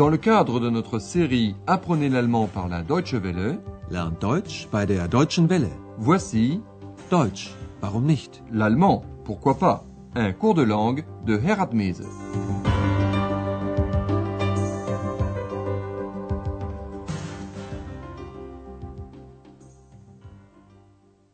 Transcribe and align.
Dans 0.00 0.08
le 0.08 0.16
cadre 0.16 0.60
de 0.60 0.70
notre 0.70 0.98
série 0.98 1.54
Apprenez 1.66 2.08
l'allemand 2.08 2.46
par 2.46 2.70
la 2.70 2.82
Deutsche 2.82 3.12
Welle, 3.12 3.60
Lernt 3.90 4.18
Deutsch 4.18 4.66
bei 4.72 4.86
der 4.86 5.08
Deutschen 5.08 5.46
Welle. 5.46 5.68
voici 5.98 6.62
Deutsch, 7.10 7.50
warum 7.82 8.06
nicht? 8.06 8.42
l'allemand, 8.50 9.04
pourquoi 9.26 9.58
pas, 9.58 9.84
un 10.14 10.32
cours 10.32 10.54
de 10.54 10.62
langue 10.62 11.04
de 11.26 11.36
Herat 11.36 11.74
Mese. 11.74 12.06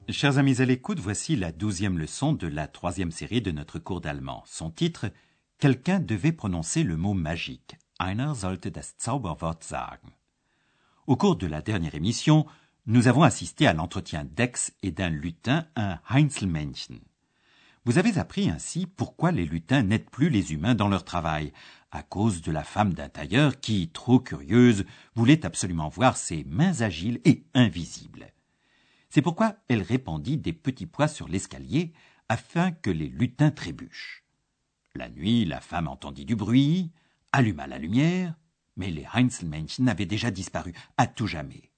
Chers 0.08 0.38
amis 0.38 0.60
à 0.60 0.64
l'écoute, 0.64 0.98
voici 0.98 1.36
la 1.36 1.52
douzième 1.52 1.98
leçon 1.98 2.32
de 2.32 2.48
la 2.48 2.66
troisième 2.66 3.12
série 3.12 3.42
de 3.42 3.52
notre 3.52 3.78
cours 3.78 4.00
d'allemand. 4.00 4.42
Son 4.44 4.72
titre 4.72 5.06
Quelqu'un 5.60 6.00
devait 6.00 6.32
prononcer 6.32 6.82
le 6.82 6.96
mot 6.96 7.14
magique. 7.14 7.76
Einer 7.98 8.34
sollte 8.34 8.70
das 8.70 8.96
Zauberwort 8.98 9.64
sagen. 9.64 10.12
Au 11.06 11.16
cours 11.16 11.36
de 11.36 11.46
la 11.46 11.62
dernière 11.62 11.94
émission, 11.94 12.46
nous 12.84 13.08
avons 13.08 13.22
assisté 13.22 13.66
à 13.66 13.72
l'entretien 13.72 14.24
d'Ex 14.24 14.74
et 14.82 14.90
d'un 14.90 15.08
lutin, 15.08 15.66
un 15.76 15.98
Heinzelmännchen. 16.10 17.00
Vous 17.86 17.96
avez 17.96 18.18
appris 18.18 18.50
ainsi 18.50 18.86
pourquoi 18.86 19.32
les 19.32 19.46
lutins 19.46 19.82
n'aident 19.82 20.10
plus 20.10 20.28
les 20.28 20.52
humains 20.52 20.74
dans 20.74 20.88
leur 20.88 21.04
travail, 21.04 21.52
à 21.90 22.02
cause 22.02 22.42
de 22.42 22.52
la 22.52 22.64
femme 22.64 22.92
d'un 22.92 23.08
tailleur 23.08 23.60
qui, 23.60 23.88
trop 23.88 24.20
curieuse, 24.20 24.84
voulait 25.14 25.46
absolument 25.46 25.88
voir 25.88 26.18
ses 26.18 26.44
mains 26.44 26.82
agiles 26.82 27.20
et 27.24 27.44
invisibles. 27.54 28.30
C'est 29.08 29.22
pourquoi 29.22 29.56
elle 29.68 29.82
répandit 29.82 30.36
des 30.36 30.52
petits 30.52 30.86
pois 30.86 31.08
sur 31.08 31.28
l'escalier 31.28 31.94
afin 32.28 32.72
que 32.72 32.90
les 32.90 33.08
lutins 33.08 33.52
trébuchent. 33.52 34.24
La 34.94 35.08
nuit, 35.08 35.46
la 35.46 35.60
femme 35.60 35.88
entendit 35.88 36.24
du 36.26 36.36
bruit, 36.36 36.90
alluma 37.36 37.66
la 37.66 37.76
lumière, 37.76 38.34
mais 38.76 38.90
les 38.90 39.06
Heinzelmännchen 39.12 39.90
avaient 39.90 40.06
déjà 40.06 40.30
disparu 40.30 40.72
à 40.96 41.06
tout 41.06 41.26
jamais. 41.26 41.70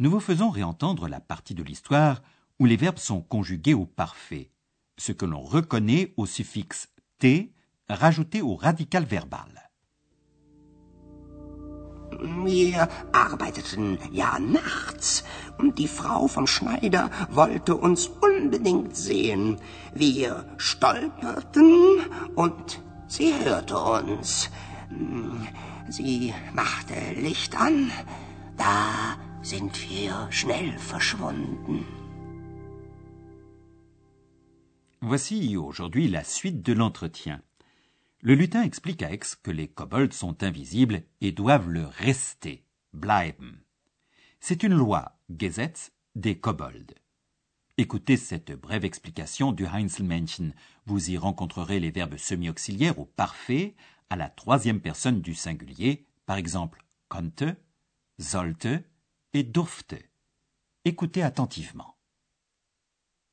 Nous 0.00 0.10
vous 0.10 0.18
faisons 0.18 0.50
réentendre 0.50 1.06
la 1.06 1.20
partie 1.20 1.54
de 1.54 1.62
l'histoire 1.62 2.20
où 2.58 2.66
les 2.66 2.76
verbes 2.76 2.98
sont 2.98 3.20
conjugués 3.20 3.74
au 3.74 3.86
parfait, 3.86 4.50
ce 4.98 5.12
que 5.12 5.24
l'on 5.24 5.40
reconnaît 5.40 6.14
au 6.16 6.26
suffixe 6.26 6.88
t 7.20 7.52
rajouté 7.88 8.42
au 8.42 8.56
radical 8.56 9.04
verbal. 9.04 9.70
Wir 12.44 12.88
arbeiteten 13.12 13.98
ja 14.12 14.38
nachts 14.38 15.24
und 15.58 15.78
die 15.78 15.88
Frau 15.88 16.26
vom 16.26 16.46
Schneider 16.46 17.10
wollte 17.30 17.76
uns 17.76 18.06
unbedingt 18.06 18.96
sehen. 18.96 19.58
Wir 19.94 20.46
stolperten 20.56 22.00
und 22.34 22.83
sie 23.16 23.32
hörte 23.44 23.78
uns. 23.78 24.50
Sie 25.88 26.32
machte 26.52 26.94
Licht 27.26 27.54
an. 27.54 27.90
Da 28.56 29.16
sind 29.42 29.74
wir 29.88 30.28
schnell 30.30 30.78
verschwunden. 30.78 31.84
Voici 35.00 35.56
aujourd'hui 35.56 36.08
la 36.08 36.24
suite 36.24 36.62
de 36.62 36.72
l'entretien. 36.72 37.42
Le 38.20 38.34
lutin 38.34 38.62
explique 38.62 39.02
à 39.02 39.12
Aix 39.12 39.36
que 39.42 39.50
les 39.50 39.68
kobolds 39.68 40.14
sont 40.14 40.42
invisibles 40.42 41.02
et 41.20 41.32
doivent 41.32 41.68
le 41.68 41.84
rester, 41.84 42.64
bleiben. 42.94 43.60
C'est 44.40 44.62
une 44.62 44.74
loi, 44.74 45.18
Gesetz, 45.28 45.92
des 46.14 46.38
kobolds. 46.40 46.94
Écoutez 47.76 48.16
cette 48.16 48.52
brève 48.52 48.84
explication 48.84 49.50
du 49.50 49.66
Heinzelmännchen. 49.66 50.54
Vous 50.86 51.10
y 51.10 51.18
rencontrerez 51.18 51.80
les 51.80 51.90
verbes 51.90 52.16
semi-auxiliaires 52.16 53.00
au 53.00 53.04
parfait, 53.04 53.74
à 54.10 54.16
la 54.16 54.28
troisième 54.28 54.80
personne 54.80 55.20
du 55.20 55.34
singulier, 55.34 56.06
par 56.24 56.36
exemple 56.36 56.84
konnte, 57.08 57.42
sollte 58.20 58.68
et 59.32 59.42
durfte. 59.42 59.96
Écoutez 60.84 61.24
attentivement. 61.24 61.96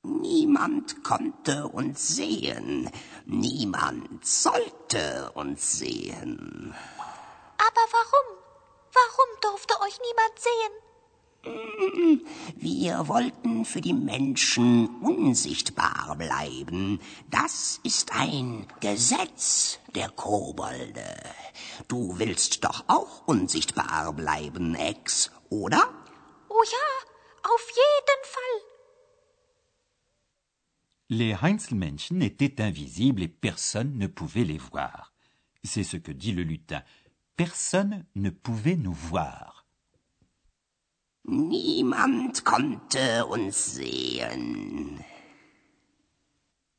Niemand 0.04 0.88
konnte 1.04 1.50
uns 1.76 1.94
sehen. 1.94 2.90
Niemand 3.28 4.26
sollte 4.26 5.32
uns 5.36 5.56
sehen. 5.56 6.74
Aber 7.60 7.86
warum? 7.94 8.38
Warum 8.92 9.30
durfte 9.44 9.76
euch 9.82 10.00
niemand 10.00 10.40
sehen? 10.40 10.91
Wir 12.56 13.08
wollten 13.08 13.66
für 13.66 13.82
die 13.82 13.94
Menschen 13.94 14.88
unsichtbar 15.02 16.16
bleiben. 16.16 17.00
Das 17.32 17.80
ist 17.84 18.12
ein 18.14 18.68
Gesetz 18.80 19.80
der 19.96 20.10
Kobolde. 20.10 21.18
Du 21.88 22.20
willst 22.20 22.64
doch 22.64 22.84
auch 22.88 23.28
unsichtbar 23.28 24.14
bleiben, 24.14 24.76
Ex, 24.76 25.32
oder? 25.50 25.92
Oh 26.48 26.64
ja, 26.64 27.10
auf 27.44 27.68
jeden 27.70 28.24
Fall. 28.24 28.72
Les 31.10 31.42
Heinzelmännchen 31.42 32.22
étaient 32.22 32.62
invisibles 32.62 33.24
et 33.24 33.28
personne 33.28 33.98
ne 33.98 34.08
pouvait 34.08 34.46
les 34.46 34.60
voir. 34.60 35.12
C'est 35.64 35.84
ce 35.84 35.98
que 35.98 36.12
dit 36.12 36.32
le 36.32 36.44
lutin. 36.44 36.84
Personne 37.36 38.06
ne 38.16 38.30
pouvait 38.30 38.78
nous 38.78 38.94
voir. 38.94 39.61
Niemand 41.26 42.42
konnte 42.44 42.96
uns 42.96 43.52
sehen. 43.52 45.00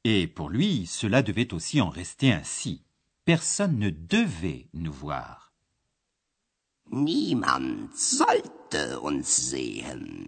Et 0.05 0.27
pour 0.27 0.51
lui, 0.51 0.87
cela 0.87 1.23
devait 1.23 1.55
aussi 1.55 1.81
en 1.81 1.89
rester 1.89 2.33
ainsi. 2.33 2.83
Personne 3.25 3.79
ne 3.79 3.91
devait 3.91 4.69
nous 4.75 4.93
voir. 4.93 5.53
Niemand 6.91 7.89
sollte 7.95 8.75
uns 8.75 9.23
sehen. 9.23 10.27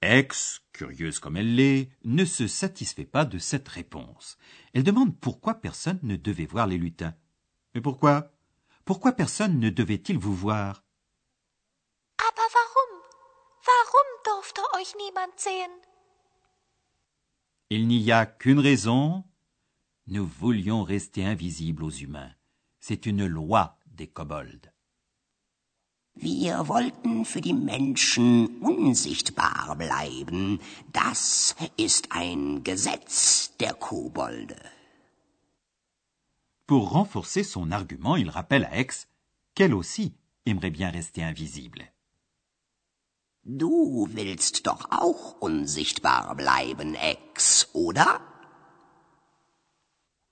Ex, 0.00 0.62
curieuse 0.72 1.18
comme 1.18 1.36
elle 1.36 1.54
l'est, 1.54 1.90
ne 2.04 2.24
se 2.24 2.46
satisfait 2.46 3.04
pas 3.04 3.24
de 3.24 3.38
cette 3.38 3.68
réponse. 3.68 4.38
Elle 4.72 4.82
demande 4.82 5.18
pourquoi 5.18 5.54
personne 5.54 6.00
ne 6.02 6.16
devait 6.16 6.46
voir 6.46 6.66
les 6.66 6.78
lutins. 6.78 7.14
Mais 7.74 7.80
pourquoi? 7.80 8.32
Pourquoi 8.84 9.12
personne 9.12 9.58
ne 9.58 9.70
devait-il 9.70 10.18
vous 10.18 10.34
voir? 10.34 10.83
Aber 12.16 12.46
warum? 12.58 13.02
Warum 13.64 14.08
durfte 14.24 14.62
euch 14.78 14.94
niemand 14.96 15.38
sehen? 15.38 15.70
Il 17.70 17.86
n'y 17.86 18.12
a 18.12 18.26
qu'une 18.26 18.60
raison. 18.60 19.24
Nous 20.06 20.26
voulions 20.26 20.82
rester 20.82 21.24
invisibles 21.24 21.82
aux 21.82 21.90
humains. 21.90 22.34
C'est 22.78 23.06
une 23.06 23.26
loi 23.26 23.78
des 23.86 24.06
kobolds. 24.06 24.70
Wir 26.16 26.68
wollten 26.68 27.24
für 27.24 27.40
die 27.40 27.54
Menschen 27.54 28.60
unsichtbar 28.60 29.74
bleiben. 29.76 30.60
Das 30.92 31.56
ist 31.76 32.12
ein 32.12 32.62
Gesetz 32.62 33.56
der 33.58 33.74
Kobolde. 33.74 34.56
Pour 36.66 36.92
renforcer 36.92 37.42
son 37.42 37.72
argument, 37.72 38.16
il 38.16 38.30
rappelle 38.30 38.64
à 38.64 38.76
Aix 38.76 39.08
qu'elle 39.54 39.74
aussi 39.74 40.14
aimerait 40.46 40.70
bien 40.70 40.90
rester 40.90 41.22
invisible. 41.24 41.82
Du 43.46 44.08
willst 44.10 44.66
doch 44.66 44.90
auch 44.90 45.36
unsichtbar 45.40 46.34
bleiben, 46.34 46.94
Ex, 46.94 47.68
oder? 47.74 48.20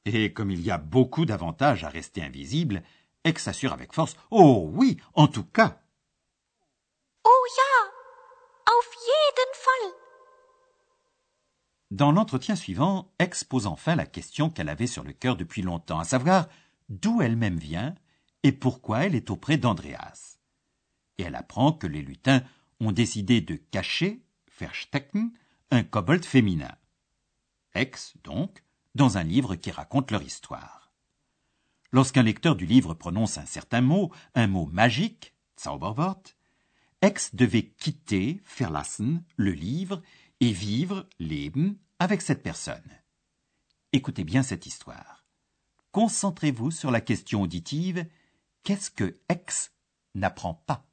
Et 0.07 0.33
comme 0.33 0.51
il 0.51 0.63
y 0.63 0.71
a 0.71 0.79
beaucoup 0.79 1.27
d'avantages 1.27 1.85
à 1.85 1.91
rester 1.91 2.23
invisible, 2.23 2.83
Aix 3.25 3.47
assure 3.47 3.75
avec 3.75 3.93
force 3.93 4.17
Oh 4.31 4.71
oui, 4.73 4.97
en 5.13 5.29
tout 5.29 5.45
cas. 5.45 5.79
Oh 7.23 7.47
ja, 7.57 8.73
auf 8.73 8.95
jeden 8.95 9.55
Fall. 9.55 9.93
Dans 11.91 12.13
l'entretien 12.13 12.57
suivant, 12.57 13.13
Aix 13.19 13.45
pose 13.47 13.67
enfin 13.67 13.95
la 13.95 14.07
question 14.07 14.49
qu'elle 14.49 14.71
avait 14.71 14.87
sur 14.87 15.05
le 15.05 15.13
cœur 15.13 15.37
depuis 15.37 15.61
longtemps, 15.61 15.99
à 15.99 16.05
savoir 16.05 16.49
d'où 16.89 17.21
elle-même 17.21 17.59
vient 17.59 17.95
et 18.43 18.53
pourquoi 18.53 19.05
elle 19.05 19.15
est 19.15 19.29
auprès 19.29 19.59
d'Andreas. 19.59 20.39
Et 21.19 21.25
elle 21.25 21.35
apprend 21.35 21.75
que 21.75 21.87
les 21.87 22.01
lutins 22.01 22.43
ont 22.83 22.93
décidé 22.93 23.41
de 23.41 23.57
cacher, 23.57 24.23
verstecken, 24.59 25.33
un 25.71 25.85
kobold 25.85 26.25
féminin. 26.25 26.77
Ex, 27.75 28.15
donc, 28.25 28.63
dans 28.95 29.17
un 29.17 29.23
livre 29.23 29.55
qui 29.55 29.71
raconte 29.71 30.11
leur 30.11 30.23
histoire. 30.23 30.93
Lorsqu'un 31.93 32.23
lecteur 32.23 32.57
du 32.57 32.67
livre 32.67 32.95
prononce 32.95 33.39
un 33.39 33.47
certain 33.47 33.81
mot, 33.81 34.11
un 34.35 34.47
mot 34.47 34.67
magique, 34.67 35.35
Zauberwort, 35.61 36.23
Ex 37.01 37.35
devait 37.35 37.67
quitter, 37.67 38.43
verlassen, 38.59 39.23
le 39.37 39.53
livre 39.53 40.03
et 40.41 40.53
vivre, 40.53 41.09
leben, 41.19 41.77
avec 41.99 42.23
cette 42.23 42.43
personne. 42.43 42.83
Écoutez 43.93 44.25
bien 44.25 44.43
cette 44.43 44.67
histoire. 44.67 45.27
Concentrez-vous 45.93 46.71
sur 46.71 46.91
la 46.91 47.01
question 47.01 47.43
auditive 47.43 48.07
qu'est-ce 48.63 48.91
que 48.91 49.19
Ex 49.29 49.73
n'apprend 50.15 50.55
pas? 50.55 50.87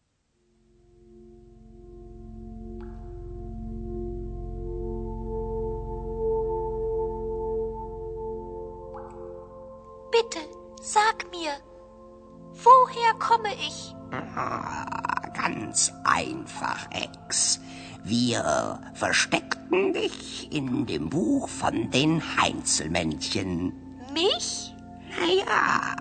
Woher 12.63 13.13
komme 13.19 13.53
ich? 13.55 13.95
Ah, 14.35 14.85
ganz 15.33 15.93
einfach, 16.03 16.89
Ex. 16.91 17.59
Wir 18.03 18.79
versteckten 18.93 19.93
dich 19.93 20.51
in 20.51 20.85
dem 20.85 21.09
Buch 21.09 21.47
von 21.47 21.89
den 21.91 22.21
Heinzelmännchen. 22.37 23.73
Mich? 24.13 24.73
Naja, 25.19 25.95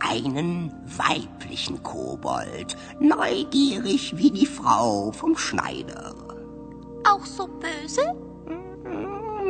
einen 0.00 0.72
weiblichen 0.84 1.82
Kobold, 1.82 2.76
neugierig 3.00 4.16
wie 4.16 4.30
die 4.30 4.46
Frau 4.46 5.10
vom 5.12 5.36
Schneider. 5.36 6.14
Auch 7.04 7.24
so 7.24 7.48
böse? 7.48 8.14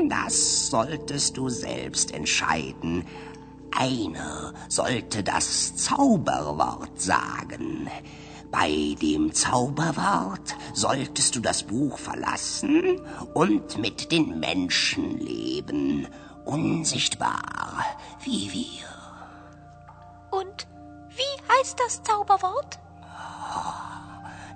Das 0.09 0.69
solltest 0.69 1.37
du 1.37 1.49
selbst 1.49 2.15
entscheiden. 2.15 3.05
Einer 3.81 4.55
sollte 4.69 5.23
das 5.23 5.77
Zauberwort 5.77 7.01
sagen. 7.01 7.89
Bei 8.51 8.97
dem 9.01 9.33
Zauberwort 9.33 10.57
solltest 10.75 11.37
du 11.37 11.41
das 11.41 11.63
Buch 11.63 11.97
verlassen 11.97 13.01
und 13.35 13.79
mit 13.79 14.11
den 14.11 14.41
Menschen 14.41 15.21
leben, 15.21 16.09
unsichtbar 16.45 17.85
wie 18.25 18.53
wir. 18.53 20.37
Und 20.37 20.67
wie 21.11 21.53
heißt 21.53 21.79
das 21.79 22.03
Zauberwort? 22.03 22.81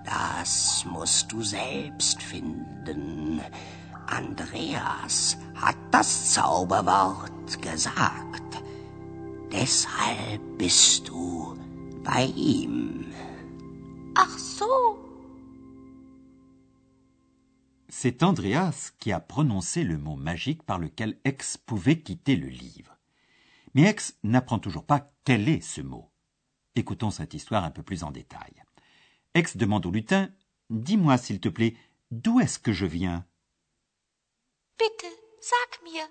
Das 0.05 0.85
musst 0.85 1.31
du 1.31 1.45
selbst 1.45 2.21
finden. 2.21 3.41
Andreas 4.09 5.37
hat 5.55 5.77
das 5.93 6.33
Zauberwort 6.33 7.63
gesagt. 7.63 8.32
Deshalb 9.53 10.41
bist 10.57 11.09
du 11.09 11.55
bei 12.03 12.25
ihm. 12.25 13.13
Ach 14.15 14.39
so. 14.39 14.99
C'est 17.91 18.23
Andreas 18.23 18.93
qui 18.99 19.13
a 19.13 19.21
prononcé 19.21 19.85
le 19.85 19.99
mot 19.99 20.17
magique 20.17 20.63
par 20.63 20.79
lequel 20.79 21.21
X 21.27 21.59
pouvait 21.59 22.01
quitter 22.01 22.35
le 22.37 22.49
livre. 22.49 22.97
Mais 23.75 23.91
X 23.91 24.17
n'apprend 24.23 24.59
toujours 24.59 24.87
pas 24.87 25.13
quel 25.25 25.47
est 25.51 25.61
ce 25.61 25.83
mot. 25.83 26.11
Écoutons 26.75 27.11
cette 27.11 27.35
histoire 27.35 27.65
un 27.65 27.71
peu 27.71 27.83
plus 27.83 28.05
en 28.05 28.11
détail. 28.11 28.55
X 29.35 29.59
demande 29.59 29.85
au 29.85 29.91
lutin 29.91 30.31
Dis-moi, 30.71 31.19
s'il 31.19 31.41
te 31.41 31.51
plaît, 31.51 31.77
d'où 32.11 32.41
est-ce 32.41 32.59
que 32.59 32.73
je 32.73 32.87
viens? 32.87 33.27
Bitte, 34.79 35.13
sag 35.43 35.83
mir. 35.85 36.09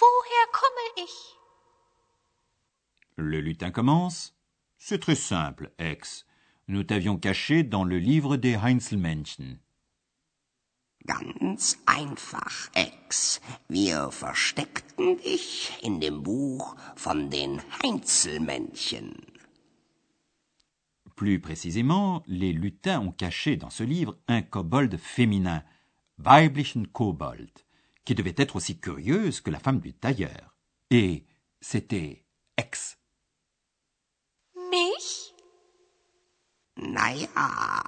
Woher 0.00 0.52
komme 0.52 1.04
ich? 1.04 1.43
Le 3.16 3.40
lutin 3.40 3.70
commence 3.70 4.36
C'est 4.78 5.00
très 5.00 5.14
simple, 5.14 5.72
X. 5.78 6.26
Nous 6.66 6.82
t'avions 6.82 7.16
caché 7.16 7.62
dans 7.62 7.84
le 7.84 7.98
livre 7.98 8.36
des 8.36 8.56
Heinzelmännchen. 8.56 9.58
Ganz 11.06 11.78
einfach, 11.86 12.70
Ex. 12.74 13.40
Wir 13.68 14.10
versteckten 14.10 15.18
dich 15.18 15.72
in 15.82 16.00
dem 16.00 16.22
Buch 16.22 16.74
von 16.96 17.28
den 17.28 17.60
Heinzelmännchen. 17.82 19.14
Plus 21.14 21.40
précisément, 21.40 22.22
les 22.26 22.52
lutins 22.52 23.00
ont 23.00 23.12
caché 23.12 23.56
dans 23.56 23.70
ce 23.70 23.84
livre 23.84 24.18
un 24.28 24.42
kobold 24.42 24.96
féminin, 24.96 25.62
weiblichen 26.16 26.86
Kobold, 26.86 27.52
qui 28.04 28.14
devait 28.14 28.34
être 28.38 28.56
aussi 28.56 28.80
curieuse 28.80 29.40
que 29.42 29.50
la 29.50 29.60
femme 29.60 29.80
du 29.80 29.92
tailleur. 29.92 30.56
Et 30.90 31.26
c'était 31.60 32.24
Ex. 32.56 32.98
Mich? 34.74 35.34
Naja, 36.76 37.84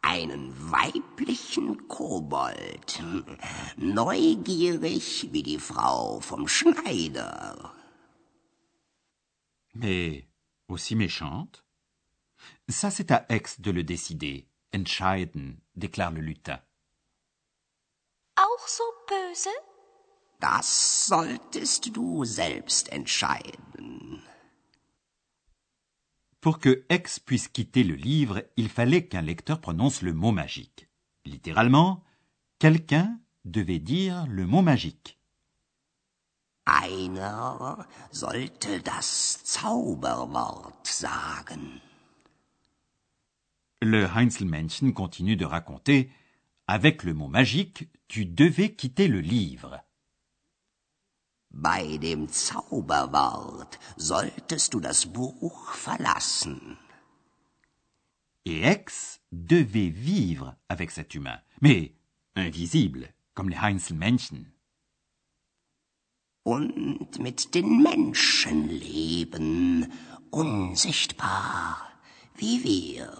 einen 0.00 0.44
weiblichen 0.72 1.88
Kobold. 1.88 3.02
Neugierig 3.76 5.28
wie 5.32 5.42
die 5.42 5.58
Frau 5.58 6.20
vom 6.20 6.48
Schneider. 6.48 7.72
Mais 9.74 10.24
aussi 10.68 10.94
méchante 10.94 11.62
Ça, 12.68 12.90
c'est 12.90 13.10
à 13.10 13.26
Ex 13.28 13.60
de 13.60 13.70
le 13.70 13.84
décider. 13.84 14.48
Entscheiden, 14.72 15.60
déclare 15.74 16.12
le 16.12 16.22
lutin. 16.22 16.60
Auch 18.36 18.66
so 18.68 18.84
böse? 19.08 19.50
Das 20.40 21.06
solltest 21.08 21.96
du 21.96 22.24
selbst 22.24 22.90
entscheiden. 22.92 24.05
Pour 26.46 26.60
que 26.60 26.84
X 26.88 27.18
puisse 27.18 27.48
quitter 27.48 27.82
le 27.82 27.96
livre, 27.96 28.44
il 28.56 28.68
fallait 28.68 29.08
qu'un 29.08 29.20
lecteur 29.20 29.60
prononce 29.60 30.00
le 30.02 30.12
mot 30.12 30.30
magique. 30.30 30.88
Littéralement, 31.24 32.04
quelqu'un 32.60 33.18
devait 33.44 33.80
dire 33.80 34.28
le 34.28 34.46
mot 34.46 34.62
magique. 34.62 35.18
Einer 36.64 37.84
sollte 38.12 38.80
das 38.84 39.42
Zauberwort 39.44 40.86
sagen. 40.86 41.80
Le 43.82 44.06
Heinzelmännchen 44.06 44.92
continue 44.92 45.34
de 45.34 45.46
raconter 45.46 46.12
Avec 46.68 47.02
le 47.02 47.12
mot 47.12 47.26
magique, 47.26 47.88
tu 48.06 48.24
devais 48.24 48.72
quitter 48.72 49.08
le 49.08 49.18
livre. 49.18 49.80
Bei 51.58 51.96
dem 51.96 52.28
Zauberwort 52.28 53.78
solltest 53.96 54.74
du 54.74 54.80
das 54.80 55.06
Buch 55.06 55.72
verlassen. 55.72 56.76
Et 58.44 58.62
X 58.62 59.20
devait 59.32 59.88
vivre 59.88 60.54
avec 60.68 60.90
cet 60.90 61.14
humain, 61.14 61.40
mais 61.60 61.94
invisible, 62.34 63.08
comme 63.34 63.48
les 63.48 63.60
Heinzelmännchen. 63.60 64.52
Und 66.44 67.18
mit 67.18 67.54
den 67.54 67.82
Menschen 67.82 68.68
leben, 68.68 69.90
unsichtbar 70.30 71.90
wie 72.36 72.62
wir. 72.62 73.16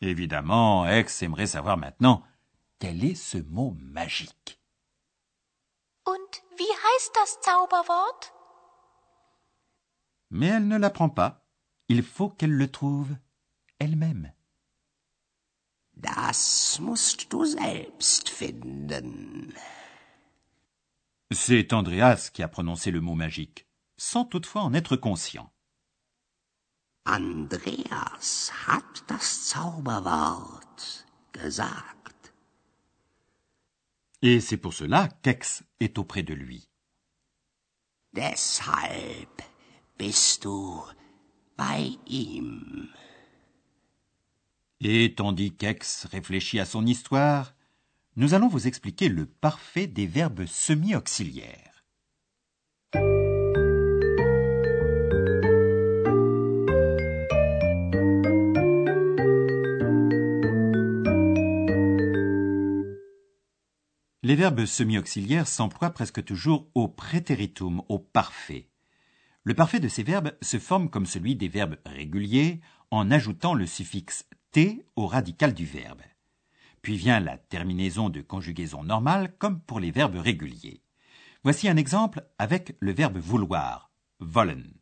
Évidemment, 0.00 0.84
X 0.86 1.22
aimerait 1.22 1.46
savoir 1.46 1.76
maintenant 1.76 2.24
quel 2.80 3.04
est 3.04 3.14
ce 3.14 3.38
mot 3.38 3.76
magique. 3.80 4.58
Und 6.04 6.42
wie 6.56 6.72
heißt 6.86 7.12
das 7.14 7.40
Zauberwort? 7.40 8.32
Mais 10.30 10.48
elle 10.48 10.66
ne 10.66 10.78
l'apprend 10.78 11.10
pas. 11.10 11.46
Il 11.88 12.02
faut 12.02 12.30
qu'elle 12.30 12.56
le 12.56 12.70
trouve 12.70 13.16
elle-même. 13.78 14.32
Das 15.96 16.78
musst 16.80 17.30
du 17.32 17.44
selbst 17.46 18.28
finden. 18.28 19.54
C'est 21.30 21.72
Andreas 21.72 22.30
qui 22.32 22.42
a 22.42 22.48
prononcé 22.48 22.90
le 22.90 23.00
mot 23.00 23.14
magique, 23.14 23.66
sans 23.96 24.24
toutefois 24.24 24.62
en 24.62 24.74
être 24.74 24.96
conscient. 24.96 25.50
Andreas 27.06 28.50
hat 28.66 29.04
das 29.08 29.48
Zauberwort 29.48 31.06
gesagt. 31.32 32.03
Et 34.26 34.40
c'est 34.40 34.56
pour 34.56 34.72
cela 34.72 35.10
qu'Ex 35.20 35.64
est 35.80 35.98
auprès 35.98 36.22
de 36.22 36.32
lui. 36.32 36.70
Deshalb 38.14 39.28
bist 39.98 40.44
du 40.44 40.48
bei 41.58 41.98
ihm. 42.06 42.88
Et 44.80 45.14
tandis 45.14 45.54
qu'Ex 45.54 46.06
réfléchit 46.06 46.58
à 46.58 46.64
son 46.64 46.86
histoire, 46.86 47.54
nous 48.16 48.32
allons 48.32 48.48
vous 48.48 48.66
expliquer 48.66 49.10
le 49.10 49.26
parfait 49.26 49.86
des 49.86 50.06
verbes 50.06 50.46
semi-auxiliaires. 50.46 51.73
Les 64.34 64.40
verbes 64.40 64.64
semi-auxiliaires 64.64 65.46
s'emploient 65.46 65.94
presque 65.94 66.24
toujours 66.24 66.68
au 66.74 66.88
préteritum, 66.88 67.84
au 67.88 68.00
parfait. 68.00 68.68
Le 69.44 69.54
parfait 69.54 69.78
de 69.78 69.86
ces 69.86 70.02
verbes 70.02 70.36
se 70.42 70.58
forme 70.58 70.90
comme 70.90 71.06
celui 71.06 71.36
des 71.36 71.46
verbes 71.46 71.76
réguliers 71.86 72.60
en 72.90 73.12
ajoutant 73.12 73.54
le 73.54 73.64
suffixe 73.64 74.28
t 74.50 74.84
au 74.96 75.06
radical 75.06 75.54
du 75.54 75.64
verbe. 75.64 76.02
Puis 76.82 76.96
vient 76.96 77.20
la 77.20 77.38
terminaison 77.38 78.10
de 78.10 78.22
conjugaison 78.22 78.82
normale 78.82 79.36
comme 79.38 79.60
pour 79.60 79.78
les 79.78 79.92
verbes 79.92 80.16
réguliers. 80.16 80.82
Voici 81.44 81.68
un 81.68 81.76
exemple 81.76 82.26
avec 82.36 82.76
le 82.80 82.90
verbe 82.90 83.18
vouloir, 83.18 83.92
wollen. 84.18 84.74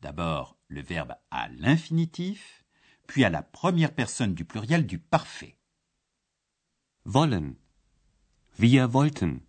D'abord 0.00 0.58
le 0.66 0.82
verbe 0.82 1.14
à 1.30 1.48
l'infinitif, 1.50 2.64
puis 3.06 3.22
à 3.22 3.30
la 3.30 3.42
première 3.42 3.94
personne 3.94 4.34
du 4.34 4.44
pluriel 4.44 4.88
du 4.88 4.98
parfait. 4.98 5.56
Wollen. 7.04 7.54
Wir 8.56 8.92
wollten. 8.92 9.42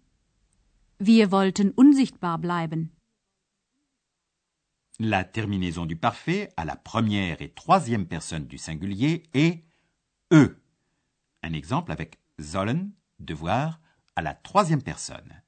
Wir 0.98 1.32
wollten 1.32 1.72
unsichtbar 1.72 2.38
bleiben. 2.38 2.92
La 5.00 5.24
terminaison 5.24 5.86
du 5.86 5.96
parfait 5.96 6.50
à 6.56 6.66
la 6.66 6.76
première 6.76 7.42
et 7.42 7.54
troisième 7.54 8.08
personne 8.08 8.46
du 8.48 8.58
singulier 8.58 9.24
est 9.34 9.64
e. 10.32 10.56
Un 11.42 11.54
exemple 11.54 11.92
avec 11.92 12.20
sollen, 12.40 12.94
devoir, 13.20 13.82
à 14.16 14.22
la 14.22 14.34
troisième 14.34 14.82
personne. 14.82 15.42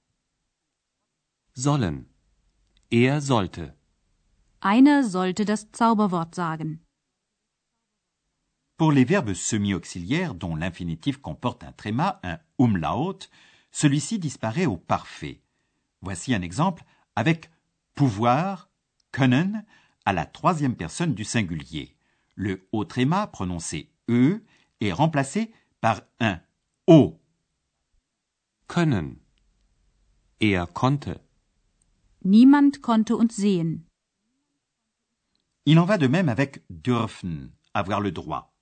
Sollen. 1.54 2.06
Er 2.92 3.22
sollte. 3.22 3.74
Einer 4.60 5.04
sollte 5.04 5.46
das 5.46 5.72
Zauberwort 5.72 6.36
sagen. 6.36 6.85
Pour 8.78 8.92
les 8.92 9.06
verbes 9.06 9.34
semi-auxiliaires 9.34 10.36
dont 10.36 10.56
l'infinitif 10.56 11.18
comporte 11.18 11.64
un 11.64 11.72
tréma, 11.72 12.20
un 12.24 12.40
umlaut, 12.60 13.20
celui-ci 13.72 14.20
disparaît 14.20 14.66
au 14.66 14.76
parfait. 14.76 15.42
Voici 16.02 16.36
un 16.36 16.42
exemple 16.42 16.84
avec 17.16 17.50
pouvoir, 17.94 18.70
können, 19.12 19.64
à 20.06 20.12
la 20.12 20.26
troisième 20.26 20.76
personne 20.76 21.14
du 21.14 21.24
singulier. 21.24 21.96
Le 22.36 22.68
haut 22.74 22.84
tréma 22.84 23.28
prononcé 23.28 23.94
e 24.10 24.42
est 24.82 24.92
remplacé 24.92 25.54
par 25.80 26.02
un 26.20 26.42
o. 26.88 27.22
Können. 28.68 29.16
Er 30.42 30.66
konnte. 30.74 31.22
Niemand 32.26 32.82
konnte 32.82 33.12
uns 33.12 33.30
sehen. 33.30 33.86
Il 35.66 35.80
en 35.80 35.86
va 35.86 35.98
de 35.98 36.08
même 36.08 36.28
avec 36.28 36.64
dürfen, 36.70 37.52
avoir 37.74 38.02
le 38.02 38.12
droit. 38.12 38.55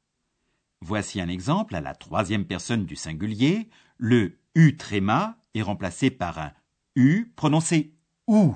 Voici 0.86 1.22
un 1.22 1.30
exemple 1.30 1.76
à 1.76 1.82
la 1.82 1.96
troisième 1.96 2.44
personne 2.44 2.86
du 2.86 2.98
singulier. 2.98 3.70
Le 3.98 4.38
u 4.54 4.76
tréma 4.76 5.38
est 5.54 5.62
remplacé 5.62 6.12
par 6.12 6.38
un 6.40 6.52
u 6.98 7.32
prononcé 7.38 7.96
ou. 8.28 8.54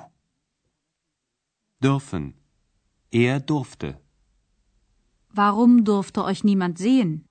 Dürfen. 1.79 2.33
Er 3.13 3.39
durfte. 3.39 3.95
Warum 5.37 5.85
durfte 5.85 6.17
euch 6.17 6.43
niemand 6.43 6.77
sehen? 6.77 7.23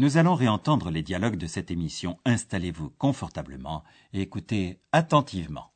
Nous 0.00 0.16
allons 0.16 0.34
réentendre 0.34 0.90
les 0.90 1.02
dialogues 1.02 1.36
de 1.36 1.46
cette 1.46 1.70
émission. 1.70 2.18
Installez-vous 2.24 2.88
confortablement 2.96 3.84
et 4.14 4.22
écoutez 4.22 4.80
attentivement. 4.92 5.70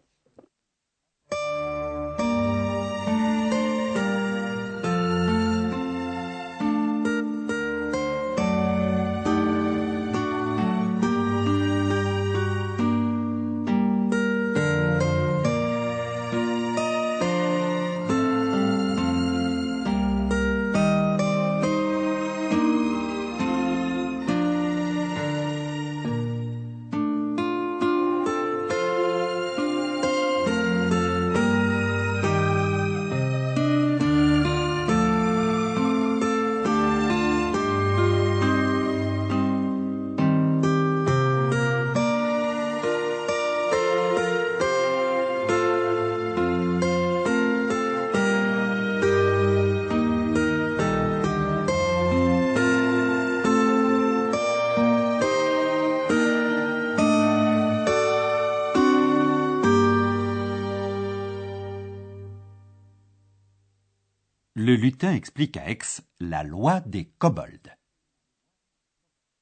Lutin 64.84 65.14
explique 65.14 65.56
à 65.56 65.70
Aix 65.70 66.02
la 66.20 66.42
loi 66.42 66.80
des 66.80 67.08
kobolds. 67.18 67.70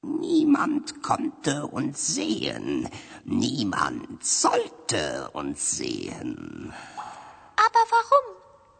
Niemand 0.03 1.01
konnte 1.01 1.67
uns 1.67 2.15
sehen, 2.15 2.89
niemand 3.25 4.23
sollte 4.23 5.29
uns 5.33 5.59
sehen. 5.79 6.71
Aber 7.57 7.83
warum? 7.95 8.25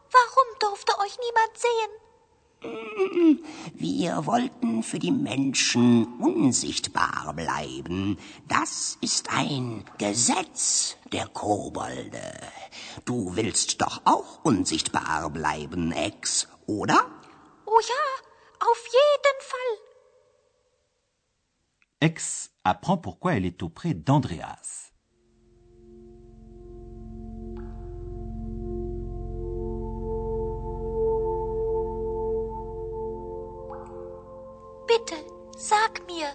Warum 0.10 0.48
durfte 0.62 0.94
euch 1.00 1.18
niemand 1.26 1.54
sehen? 1.68 1.94
Wir 3.74 4.26
wollten 4.26 4.84
für 4.84 5.00
die 5.00 5.12
Menschen 5.12 6.08
unsichtbar 6.20 7.34
bleiben. 7.36 8.18
Das 8.48 8.98
ist 9.02 9.34
ein 9.34 9.84
Gesetz 9.98 10.96
der 11.12 11.28
Kobolde. 11.28 12.40
Du 13.04 13.36
willst 13.36 13.82
doch 13.82 14.02
auch 14.06 14.46
unsichtbar 14.46 15.30
bleiben, 15.30 15.92
Ex, 15.92 16.48
oder? 16.80 17.06
Oh 17.66 17.80
ja, 17.80 18.68
auf 18.68 18.86
jeden 18.86 19.40
Fall. 19.42 19.78
Aix 22.02 22.50
apprend 22.64 22.98
pourquoi 22.98 23.34
elle 23.36 23.46
est 23.46 23.64
auprès 23.64 23.94
d'Andreas. 23.94 24.92
Bitte, 34.88 35.16
sag 35.58 36.06
mir, 36.08 36.28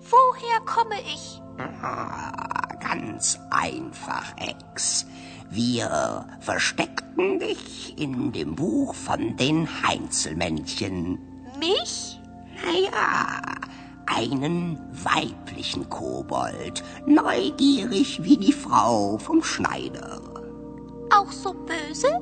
woher 0.00 0.60
komme 0.66 1.00
ich? 1.02 1.40
Ah, 1.82 2.32
ganz 2.80 3.38
einfach, 3.50 4.34
Ex. 4.38 5.06
Wir 5.54 6.26
versteckten 6.40 7.38
dich 7.38 7.94
in 7.96 8.32
dem 8.32 8.56
Buch 8.56 8.92
von 8.92 9.36
den 9.36 9.68
Heinzelmännchen. 9.86 11.20
Mich? 11.60 12.18
Naja, 12.56 13.40
einen 14.06 14.80
weiblichen 14.90 15.88
Kobold, 15.88 16.82
neugierig 17.06 18.24
wie 18.24 18.36
die 18.36 18.52
Frau 18.52 19.16
vom 19.18 19.44
Schneider. 19.44 20.20
Auch 21.16 21.30
so 21.30 21.54
böse? 21.54 22.20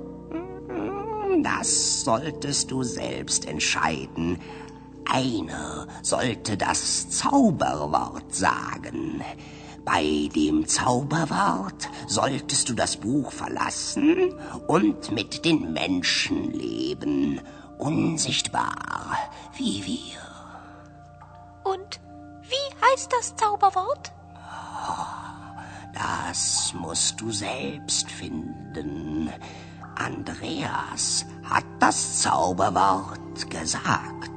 Das 1.42 2.04
solltest 2.04 2.70
du 2.70 2.82
selbst 2.82 3.48
entscheiden. 3.48 4.40
Einer 5.10 5.86
sollte 6.02 6.58
das 6.58 7.08
Zauberwort 7.08 8.34
sagen. 8.34 9.22
Bei 9.84 10.28
dem 10.34 10.66
Zauberwort 10.68 11.88
solltest 12.06 12.68
du 12.68 12.74
das 12.74 12.96
Buch 12.96 13.32
verlassen 13.32 14.34
und 14.68 15.10
mit 15.10 15.44
den 15.44 15.72
Menschen 15.72 16.52
leben, 16.52 17.40
unsichtbar 17.78 19.16
wie 19.56 19.84
wir. 19.84 20.20
Und 21.64 22.00
wie 22.42 22.86
heißt 22.86 23.12
das 23.12 23.34
Zauberwort? 23.36 24.12
Das 25.94 26.72
musst 26.74 27.20
du 27.20 27.30
selbst 27.30 28.10
finden. 28.10 29.30
Andreas 29.96 31.26
hat 31.44 31.64
das 31.80 32.22
Zauberwort 32.22 33.50
gesagt. 33.50 34.30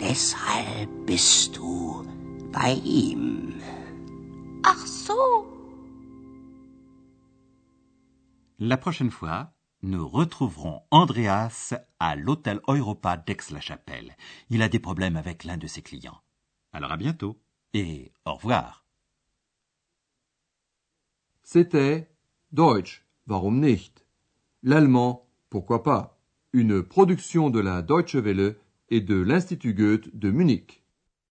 Deshalb 0.00 1.06
bist 1.06 1.56
du 1.56 2.04
bei 2.52 2.72
ihm. 2.84 3.54
La 8.58 8.76
prochaine 8.76 9.10
fois, 9.10 9.52
nous 9.82 10.06
retrouverons 10.06 10.82
Andreas 10.92 11.74
à 11.98 12.14
l'hôtel 12.14 12.60
Europa 12.68 13.16
d'Aix-la-Chapelle. 13.16 14.16
Il 14.50 14.62
a 14.62 14.68
des 14.68 14.78
problèmes 14.78 15.16
avec 15.16 15.42
l'un 15.42 15.56
de 15.56 15.66
ses 15.66 15.82
clients. 15.82 16.20
Alors 16.72 16.92
à 16.92 16.96
bientôt 16.96 17.40
et 17.74 18.12
au 18.24 18.34
revoir. 18.34 18.86
C'était 21.42 22.08
Deutsch, 22.52 23.04
warum 23.26 23.58
nicht? 23.60 24.06
L'allemand, 24.62 25.28
pourquoi 25.50 25.82
pas? 25.82 26.20
Une 26.52 26.82
production 26.82 27.50
de 27.50 27.58
la 27.58 27.82
Deutsche 27.82 28.14
Welle 28.14 28.56
et 28.90 29.00
de 29.00 29.16
l'Institut 29.16 29.74
Goethe 29.74 30.14
de 30.14 30.30
Munich. 30.30 30.81